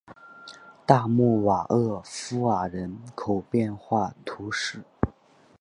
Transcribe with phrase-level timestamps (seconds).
[0.83, 4.81] 大穆瓦厄夫尔人口变化图示